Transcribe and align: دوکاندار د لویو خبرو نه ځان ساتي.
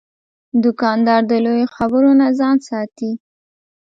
دوکاندار 0.63 1.21
د 1.27 1.33
لویو 1.45 1.73
خبرو 1.77 2.11
نه 2.21 2.27
ځان 2.39 2.57
ساتي. 2.69 3.11